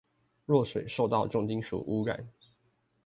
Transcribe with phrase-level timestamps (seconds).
[0.47, 2.27] 若水受到重金屬污染